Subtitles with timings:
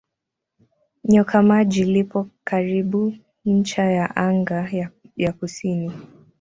[1.03, 3.13] Nyoka Maji lipo karibu
[3.45, 5.91] ncha ya anga ya kusini.